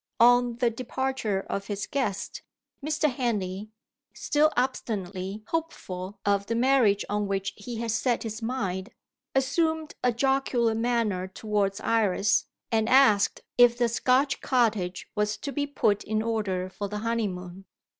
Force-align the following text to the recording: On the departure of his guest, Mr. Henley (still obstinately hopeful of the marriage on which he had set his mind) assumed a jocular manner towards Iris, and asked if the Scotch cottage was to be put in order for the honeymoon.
On 0.19 0.55
the 0.55 0.71
departure 0.71 1.41
of 1.47 1.67
his 1.67 1.85
guest, 1.85 2.41
Mr. 2.83 3.07
Henley 3.07 3.69
(still 4.15 4.51
obstinately 4.57 5.43
hopeful 5.49 6.19
of 6.25 6.47
the 6.47 6.55
marriage 6.55 7.05
on 7.07 7.27
which 7.27 7.53
he 7.55 7.75
had 7.75 7.91
set 7.91 8.23
his 8.23 8.41
mind) 8.41 8.89
assumed 9.35 9.93
a 10.03 10.11
jocular 10.11 10.73
manner 10.73 11.27
towards 11.27 11.79
Iris, 11.81 12.47
and 12.71 12.89
asked 12.89 13.41
if 13.59 13.77
the 13.77 13.87
Scotch 13.87 14.41
cottage 14.41 15.07
was 15.13 15.37
to 15.37 15.51
be 15.51 15.67
put 15.67 16.03
in 16.03 16.23
order 16.23 16.67
for 16.67 16.87
the 16.89 16.97
honeymoon. 17.05 17.65